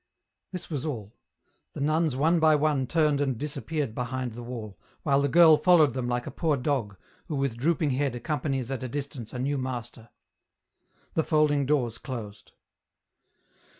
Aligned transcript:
This 0.51 0.67
was 0.71 0.83
all: 0.83 1.13
the 1.73 1.79
nuns 1.79 2.15
one 2.15 2.39
by 2.39 2.55
one 2.55 2.87
turned 2.87 3.21
and 3.21 3.37
dis 3.37 3.55
appeared 3.55 3.93
behind 3.93 4.31
the 4.31 4.41
wall, 4.41 4.79
while 5.03 5.21
the 5.21 5.27
girl 5.27 5.57
followed 5.57 5.93
them 5.93 6.07
like 6.07 6.25
a 6.25 6.31
poor 6.31 6.57
dog, 6.57 6.97
who 7.27 7.35
with 7.35 7.55
drooping 7.55 7.91
head 7.91 8.15
accompanies 8.15 8.71
at 8.71 8.81
a 8.81 8.87
distance 8.89 9.31
a 9.31 9.37
new 9.37 9.59
master. 9.59 10.09
The 11.13 11.23
folding 11.23 11.67
doors 11.67 11.99
closed. 11.99 12.53